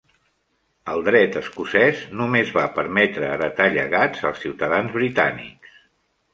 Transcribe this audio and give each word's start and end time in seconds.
El 0.93 1.03
Dret 1.07 1.37
escocès, 1.41 2.01
només 2.23 2.55
va 2.57 2.65
permetre 2.79 3.29
heretar 3.37 3.71
llegats 3.79 4.27
als 4.33 4.43
ciutadans 4.47 4.99
britànics. 5.01 5.81